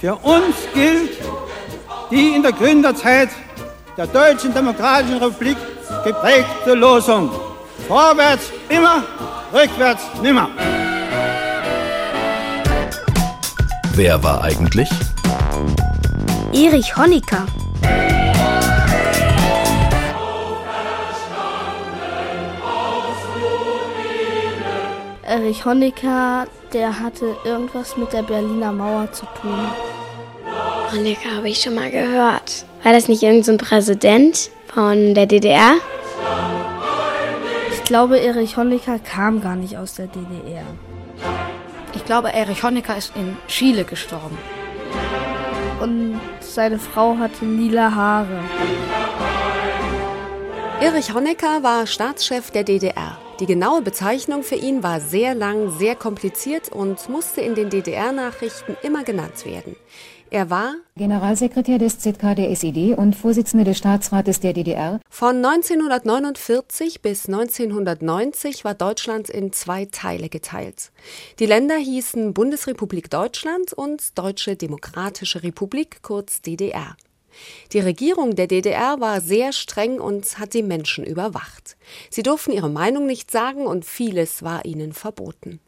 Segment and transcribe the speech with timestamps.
[0.00, 1.10] Für uns gilt
[2.10, 3.28] die in der Gründerzeit
[3.98, 5.58] der Deutschen Demokratischen Republik
[6.02, 7.30] geprägte Losung.
[7.86, 9.04] Vorwärts immer,
[9.52, 10.48] rückwärts nimmer.
[13.92, 14.88] Wer war eigentlich?
[16.54, 17.44] Erich Honecker.
[25.22, 29.89] Erich Honecker, der hatte irgendwas mit der Berliner Mauer zu tun.
[30.92, 32.64] Honecker habe ich schon mal gehört.
[32.82, 35.74] War das nicht irgendein so Präsident von der DDR?
[37.72, 40.64] Ich glaube, Erich Honecker kam gar nicht aus der DDR.
[41.94, 44.38] Ich glaube, Erich Honecker ist in Chile gestorben.
[45.80, 48.40] Und seine Frau hatte lila Haare.
[50.80, 53.18] Erich Honecker war Staatschef der DDR.
[53.40, 58.76] Die genaue Bezeichnung für ihn war sehr lang, sehr kompliziert und musste in den DDR-Nachrichten
[58.82, 59.76] immer genannt werden.
[60.32, 65.00] Er war Generalsekretär des ZK der SED und Vorsitzender des Staatsrates der DDR.
[65.10, 70.92] Von 1949 bis 1990 war Deutschland in zwei Teile geteilt.
[71.40, 76.96] Die Länder hießen Bundesrepublik Deutschland und Deutsche Demokratische Republik, kurz DDR.
[77.72, 81.76] Die Regierung der DDR war sehr streng und hat die Menschen überwacht.
[82.08, 85.58] Sie durften ihre Meinung nicht sagen und vieles war ihnen verboten.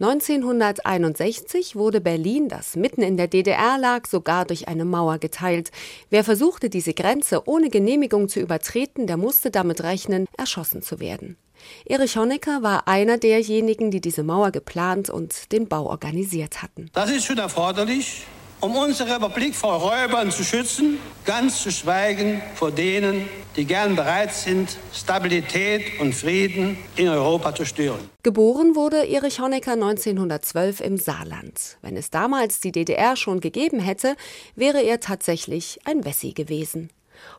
[0.00, 5.70] 1961 wurde Berlin, das mitten in der DDR lag, sogar durch eine Mauer geteilt.
[6.10, 11.36] Wer versuchte, diese Grenze ohne Genehmigung zu übertreten, der musste damit rechnen, erschossen zu werden.
[11.84, 16.90] Erich Honecker war einer derjenigen, die diese Mauer geplant und den Bau organisiert hatten.
[16.92, 18.24] Das ist schon erforderlich,
[18.60, 24.32] um unsere Republik vor Räubern zu schützen, ganz zu schweigen vor denen, die gern bereit
[24.32, 28.10] sind, Stabilität und Frieden in Europa zu stören.
[28.22, 31.78] Geboren wurde Erich Honecker 1912 im Saarland.
[31.82, 34.16] Wenn es damals die DDR schon gegeben hätte,
[34.54, 36.90] wäre er tatsächlich ein Wessi gewesen.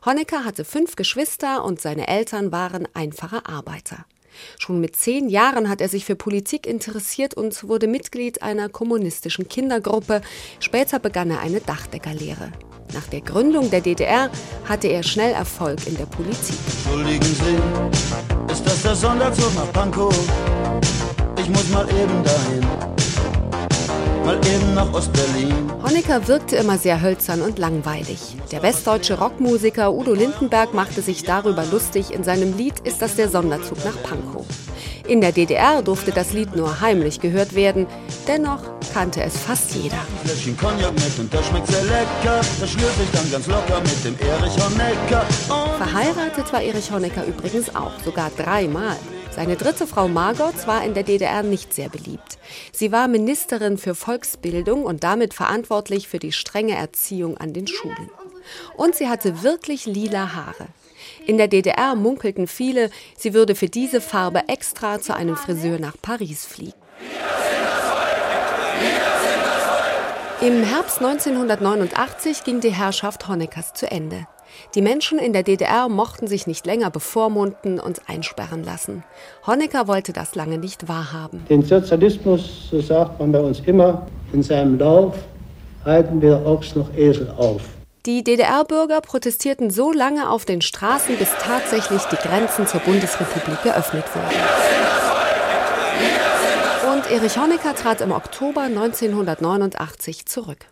[0.04, 4.04] Honecker hatte fünf Geschwister und seine Eltern waren einfache Arbeiter.
[4.58, 9.48] Schon mit zehn Jahren hat er sich für Politik interessiert und wurde Mitglied einer kommunistischen
[9.48, 10.20] Kindergruppe.
[10.60, 12.52] Später begann er eine Dachdeckerlehre.
[12.94, 14.30] Nach der Gründung der DDR
[14.64, 16.56] hatte er schnell Erfolg in der Politik.
[16.84, 20.14] Entschuldigen Sie, ist das der Sonderzug nach Pankow?
[21.38, 22.97] Ich muss mal eben dahin
[24.28, 25.54] mal eben nach Ostberlin.
[25.82, 28.36] Honecker wirkte immer sehr hölzern und langweilig.
[28.52, 32.12] Der westdeutsche Rockmusiker Udo Lindenberg machte sich darüber lustig.
[32.12, 34.44] In seinem Lied ist das der Sonderzug nach Pankow.
[35.06, 37.86] In der DDR durfte das Lied nur heimlich gehört werden.
[38.26, 38.60] Dennoch
[38.92, 39.96] kannte es fast jeder.
[45.78, 48.96] Verheiratet war Erich Honecker übrigens auch, sogar dreimal.
[49.38, 52.38] Seine dritte Frau Margot war in der DDR nicht sehr beliebt.
[52.72, 58.10] Sie war Ministerin für Volksbildung und damit verantwortlich für die strenge Erziehung an den Schulen.
[58.76, 60.66] Und sie hatte wirklich lila Haare.
[61.24, 65.94] In der DDR munkelten viele, sie würde für diese Farbe extra zu einem Friseur nach
[66.02, 66.74] Paris fliegen.
[70.40, 74.26] Im Herbst 1989 ging die Herrschaft Honeckers zu Ende.
[74.74, 79.04] Die Menschen in der DDR mochten sich nicht länger bevormunden und einsperren lassen.
[79.46, 81.44] Honecker wollte das lange nicht wahrhaben.
[81.48, 85.16] Den Sozialismus, so sagt man bei uns immer, in seinem Lauf
[85.84, 87.62] halten wir Ochs noch Esel auf.
[88.06, 94.04] Die DDR-Bürger protestierten so lange auf den Straßen, bis tatsächlich die Grenzen zur Bundesrepublik geöffnet
[94.14, 94.40] wurden.
[96.94, 100.66] Und Erich Honecker trat im Oktober 1989 zurück.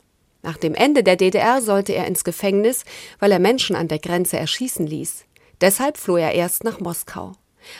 [0.46, 2.84] Nach dem Ende der DDR sollte er ins Gefängnis,
[3.18, 5.24] weil er Menschen an der Grenze erschießen ließ.
[5.60, 7.32] Deshalb floh er erst nach Moskau.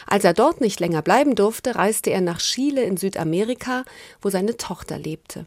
[0.09, 3.85] Als er dort nicht länger bleiben durfte, reiste er nach Chile in Südamerika,
[4.21, 5.47] wo seine Tochter lebte.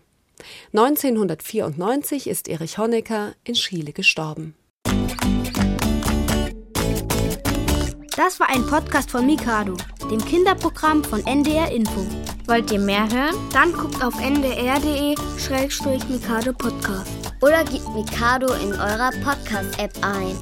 [0.71, 4.55] 1994 ist Erich Honecker in Chile gestorben.
[8.15, 9.75] Das war ein Podcast von Mikado,
[10.09, 12.05] dem Kinderprogramm von NDR Info.
[12.49, 13.35] Wollt ihr mehr hören?
[13.53, 17.11] Dann guckt auf ndr.de-mikado Podcast.
[17.41, 20.35] Oder gebt Mikado in eurer Podcast-App ein.